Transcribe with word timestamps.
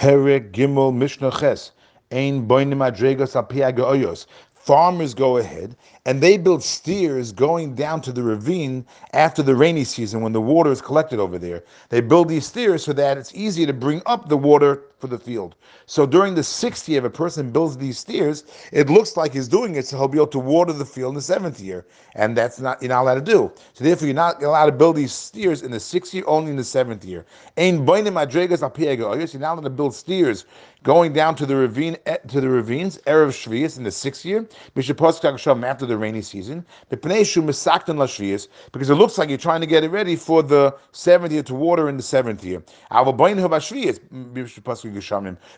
Perek 0.00 0.52
Gimel 0.52 0.94
Mishnah 0.94 1.30
Ches. 1.30 1.72
Ein 2.10 2.48
boinim 2.48 2.78
adregos 2.80 3.36
al 3.36 4.16
Farmers 4.54 5.12
go 5.12 5.36
ahead 5.36 5.76
and 6.06 6.22
they 6.22 6.38
build 6.38 6.62
steers 6.62 7.32
going 7.32 7.74
down 7.74 8.00
to 8.00 8.10
the 8.10 8.22
ravine 8.22 8.86
after 9.12 9.42
the 9.42 9.54
rainy 9.54 9.84
season 9.84 10.22
when 10.22 10.32
the 10.32 10.40
water 10.40 10.72
is 10.72 10.80
collected 10.80 11.20
over 11.20 11.38
there. 11.38 11.64
They 11.90 12.00
build 12.00 12.30
these 12.30 12.46
steers 12.46 12.82
so 12.82 12.94
that 12.94 13.18
it's 13.18 13.34
easier 13.34 13.66
to 13.66 13.74
bring 13.74 14.00
up 14.06 14.30
the 14.30 14.38
water 14.38 14.84
for 15.00 15.06
the 15.06 15.18
field. 15.18 15.54
So 15.86 16.06
during 16.06 16.34
the 16.34 16.42
sixth 16.42 16.88
year, 16.88 16.98
if 16.98 17.04
a 17.04 17.10
person 17.10 17.50
builds 17.50 17.76
these 17.76 17.98
steers, 17.98 18.44
it 18.72 18.90
looks 18.90 19.16
like 19.16 19.32
he's 19.32 19.48
doing 19.48 19.76
it 19.76 19.86
so 19.86 19.96
he'll 19.96 20.08
be 20.08 20.18
able 20.18 20.26
to 20.28 20.38
water 20.38 20.72
the 20.72 20.84
field 20.84 21.10
in 21.10 21.14
the 21.16 21.22
seventh 21.22 21.60
year, 21.60 21.86
and 22.14 22.36
that's 22.36 22.60
not 22.60 22.80
you're 22.82 22.90
not 22.90 23.02
allowed 23.02 23.14
to 23.14 23.32
do. 23.32 23.52
So 23.74 23.84
therefore, 23.84 24.06
you're 24.06 24.14
not 24.14 24.42
allowed 24.42 24.66
to 24.66 24.72
build 24.72 24.96
these 24.96 25.12
steers 25.12 25.62
in 25.62 25.70
the 25.70 25.80
sixth 25.80 26.14
year, 26.14 26.24
only 26.26 26.50
in 26.50 26.56
the 26.56 26.64
seventh 26.64 27.04
year. 27.04 27.24
Ein 27.56 27.86
boinim 27.86 28.14
adregas 28.14 28.62
al 28.62 28.72
You're 28.78 29.40
not 29.40 29.54
allowed 29.54 29.64
to 29.64 29.70
build 29.70 29.94
steers 29.94 30.44
going 30.82 31.12
down 31.12 31.34
to 31.34 31.46
the 31.46 31.54
ravine 31.54 31.96
eh, 32.06 32.16
to 32.28 32.40
the 32.40 32.48
ravines 32.48 32.98
erev 33.06 33.28
shvius 33.28 33.76
in 33.76 33.84
the 33.84 33.90
sixth 33.90 34.24
year. 34.24 34.48
After 35.70 35.86
the 35.86 35.96
rainy 35.96 36.22
season, 36.22 36.64
because 36.88 38.90
it 38.90 38.94
looks 38.94 39.18
like 39.18 39.28
you're 39.28 39.38
trying 39.38 39.60
to 39.60 39.66
get 39.66 39.84
it 39.84 39.90
ready 39.90 40.16
for 40.16 40.42
the 40.42 40.74
seventh 40.92 41.32
year 41.32 41.42
to 41.42 41.54
water 41.54 41.88
in 41.88 41.96
the 41.96 42.02
seventh 42.02 42.44
year. 42.44 42.62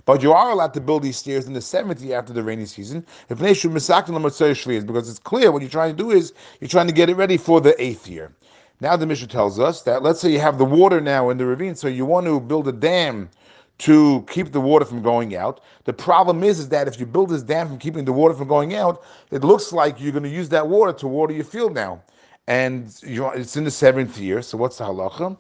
But 0.05 0.23
you 0.23 0.33
are 0.33 0.51
allowed 0.51 0.75
to 0.75 0.81
build 0.81 1.03
these 1.03 1.17
stairs 1.17 1.47
in 1.47 1.53
the 1.53 1.61
seventh 1.61 2.01
year 2.01 2.19
after 2.19 2.33
the 2.33 2.43
rainy 2.43 2.67
season. 2.67 3.05
If 3.29 3.39
because 3.39 5.09
it's 5.11 5.19
clear 5.19 5.53
what 5.53 5.63
you're 5.63 5.71
trying 5.71 5.97
to 5.97 6.03
do 6.03 6.11
is 6.11 6.33
you're 6.61 6.69
trying 6.69 6.87
to 6.89 6.93
get 6.93 7.11
it 7.11 7.17
ready 7.17 7.37
for 7.37 7.61
the 7.61 7.81
eighth 7.83 8.09
year. 8.09 8.33
Now 8.81 8.97
the 8.97 9.07
Mishnah 9.07 9.29
tells 9.29 9.61
us 9.61 9.83
that 9.83 10.03
let's 10.03 10.21
say 10.21 10.31
you 10.33 10.41
have 10.41 10.59
the 10.59 10.65
water 10.65 11.01
now 11.01 11.31
in 11.31 11.39
the 11.39 11.47
ravine, 11.47 11.77
so 11.77 11.89
you 11.89 12.05
want 12.05 12.27
to 12.27 12.41
build 12.41 12.67
a 12.67 12.73
dam 12.73 13.31
to 13.79 14.25
keep 14.29 14.53
the 14.53 14.61
water 14.61 14.85
from 14.85 15.03
going 15.03 15.37
out. 15.37 15.61
The 15.85 15.93
problem 15.93 16.45
is, 16.45 16.59
is 16.59 16.69
that 16.69 16.89
if 16.89 17.01
you 17.01 17.07
build 17.07 17.31
this 17.31 17.43
dam 17.43 17.69
from 17.69 17.79
keeping 17.79 18.05
the 18.05 18.13
water 18.13 18.35
from 18.35 18.49
going 18.49 18.75
out, 18.75 19.03
it 19.31 19.43
looks 19.45 19.73
like 19.73 20.01
you're 20.01 20.13
going 20.13 20.23
to 20.25 20.29
use 20.29 20.49
that 20.51 20.69
water 20.69 20.93
to 20.93 21.09
water 21.09 21.33
your 21.33 21.45
field 21.45 21.75
now. 21.75 22.03
And 22.49 22.87
it's 23.05 23.57
in 23.57 23.65
the 23.65 23.71
seventh 23.71 24.19
year, 24.19 24.43
so 24.43 24.59
what's 24.59 24.79
the 24.79 24.85
halacha? 24.85 25.39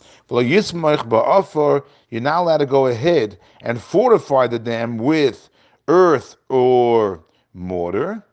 You're 2.10 2.20
not 2.20 2.40
allowed 2.40 2.56
to 2.58 2.66
go 2.66 2.86
ahead 2.86 3.38
and 3.62 3.80
fortify 3.82 4.46
the 4.46 4.58
dam 4.58 4.98
with 4.98 5.48
earth 5.88 6.36
or 6.48 7.24
mortar. 7.54 8.24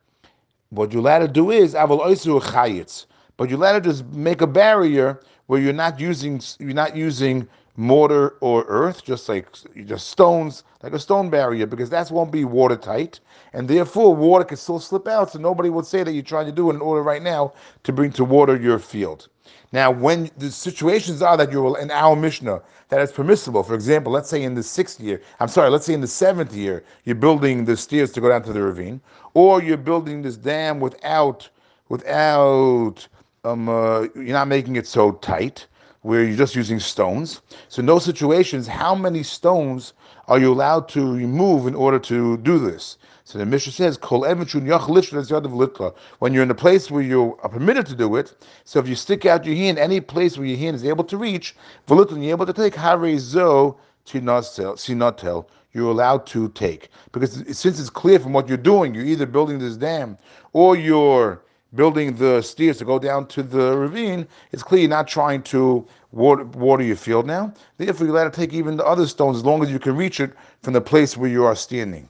What 0.70 0.94
you're 0.94 1.02
allowed 1.02 1.20
to 1.20 1.28
do 1.28 1.50
is, 1.50 1.74
but 1.74 3.50
you're 3.50 3.58
allowed 3.58 3.72
to 3.72 3.82
just 3.82 4.06
make 4.08 4.42
a 4.42 4.48
barrier 4.48 5.20
where 5.48 5.60
you're 5.60 5.74
not 5.74 6.00
using 6.00 6.40
you're 6.60 6.74
not 6.74 6.96
using 6.96 7.48
mortar 7.80 8.36
or 8.42 8.66
earth, 8.68 9.06
just 9.06 9.30
like 9.30 9.48
just 9.86 10.10
stones, 10.10 10.64
like 10.84 10.94
a 10.94 11.00
stone 11.00 11.30
barrier, 11.30 11.66
because 11.66 11.90
that 11.90 12.12
won't 12.12 12.32
be 12.32 12.44
watertight, 12.44 13.22
and 13.54 13.70
therefore 13.70 14.14
water 14.14 14.44
can 14.44 14.58
still 14.58 14.80
slip 14.80 15.08
out. 15.08 15.32
So 15.32 15.40
nobody 15.40 15.70
would 15.70 15.86
say 15.86 16.04
that 16.04 16.12
you're 16.12 16.22
trying 16.22 16.46
to 16.48 16.52
do 16.52 16.70
it 16.70 16.74
in 16.76 16.82
order 16.82 17.02
right 17.02 17.24
now 17.24 17.54
to 17.84 17.94
bring 17.94 18.12
to 18.14 18.26
water 18.26 18.58
your 18.58 18.80
field. 18.80 19.30
Now, 19.72 19.92
when 19.92 20.30
the 20.38 20.52
situations 20.52 21.22
are 21.22 21.38
that 21.38 21.52
you're 21.52 21.80
in 21.80 21.90
our 21.90 22.16
Mishnah 22.16 22.62
that 22.90 23.00
is 23.00 23.14
permissible, 23.14 23.64
for 23.64 23.76
example, 23.76 24.12
let's 24.12 24.30
say 24.30 24.44
in 24.44 24.56
the 24.56 24.64
sixth 24.64 25.00
year, 25.00 25.22
I'm 25.40 25.48
sorry, 25.48 25.70
let's 25.70 25.86
say 25.86 25.94
in 25.94 26.02
the 26.02 26.08
seventh 26.08 26.54
year, 26.54 26.84
you're 27.06 27.16
building 27.16 27.64
the 27.64 27.78
stairs 27.78 28.12
to 28.12 28.22
go 28.22 28.28
down 28.28 28.44
to 28.44 28.52
the 28.54 28.62
ravine, 28.62 29.00
or 29.36 29.64
you're 29.64 29.78
building 29.78 30.22
this 30.22 30.36
dam 30.36 30.82
without 30.82 31.48
without 31.88 33.08
um, 33.46 33.70
uh, 33.70 34.02
you're 34.16 34.38
not 34.42 34.50
making 34.50 34.76
it 34.76 34.86
so 34.86 35.14
tight 35.14 35.66
where 36.02 36.24
you're 36.24 36.38
just 36.38 36.56
using 36.56 36.80
stones. 36.80 37.42
So 37.68 37.82
in 37.82 37.86
those 37.86 38.06
situations, 38.06 38.68
how 38.68 38.96
many 38.96 39.22
stones 39.24 39.94
are 40.28 40.40
you 40.40 40.54
allowed 40.54 40.88
to 40.90 41.14
remove 41.14 41.68
in 41.68 41.76
order 41.76 42.00
to 42.00 42.38
do 42.38 42.58
this? 42.58 42.98
So 43.26 43.38
the 43.38 43.46
Mishnah 43.46 43.74
says, 43.74 43.98
"Kol 43.98 44.22
When 46.20 46.34
you're 46.34 46.44
in 46.44 46.52
a 46.52 46.56
place 46.56 46.90
where 46.90 47.04
you 47.04 47.38
are 47.44 47.50
permitted 47.50 47.86
to 47.88 47.96
do 47.96 48.16
it, 48.16 48.34
so 48.64 48.80
if 48.80 48.88
you 48.88 48.96
stick 48.96 49.26
out 49.26 49.46
your 49.46 49.56
hand, 49.56 49.78
any 49.78 50.02
place 50.02 50.38
where 50.38 50.48
your 50.48 50.58
hand 50.58 50.76
is 50.76 50.84
able 50.84 51.04
to 51.04 51.18
reach, 51.18 51.56
you're 51.88 52.32
able 52.32 52.46
to 52.46 52.54
take 52.54 52.74
harezo 52.74 53.76
sinatel. 54.08 55.46
You're 55.74 55.92
allowed 55.92 56.26
to 56.28 56.50
take 56.50 56.90
because 57.12 57.44
since 57.56 57.80
it's 57.80 57.92
clear 57.92 58.20
from 58.20 58.34
what 58.34 58.48
you're 58.48 58.58
doing, 58.58 58.96
you're 58.96 59.06
either 59.06 59.28
building 59.28 59.60
this 59.60 59.78
dam 59.78 60.18
or 60.54 60.76
you're 60.76 61.44
building 61.76 62.16
the 62.16 62.42
steers 62.42 62.78
to 62.80 62.86
go 62.86 63.00
down 63.00 63.28
to 63.28 63.44
the 63.44 63.78
ravine, 63.78 64.28
it's 64.52 64.64
clear 64.64 64.82
you're 64.82 64.90
not 64.90 65.08
trying 65.08 65.44
to 65.44 65.86
water, 66.12 66.44
water 66.46 66.84
your 66.84 66.96
field 66.96 67.28
now. 67.28 67.54
Therefore, 67.78 68.08
you're 68.08 68.16
allowed 68.16 68.34
to 68.34 68.40
take 68.40 68.54
even 68.54 68.78
the 68.78 68.86
other 68.86 69.08
stones 69.08 69.38
as 69.38 69.46
long 69.46 69.64
as 69.64 69.72
you 69.72 69.80
can 69.80 69.96
reach 69.96 70.20
it 70.20 70.32
from 70.62 70.74
the 70.74 70.82
place 70.82 71.16
where 71.16 71.30
you 71.30 71.46
are 71.46 71.56
standing. 71.56 72.10